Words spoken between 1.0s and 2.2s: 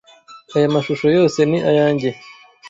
yose ni ayanjye.